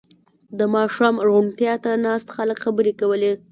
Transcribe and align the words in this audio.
•د 0.59 0.59
ماښام 0.75 1.15
روڼتیا 1.27 1.73
ته 1.83 1.91
ناست 2.05 2.27
خلک 2.35 2.57
خبرې 2.65 2.93
کولې. 3.01 3.33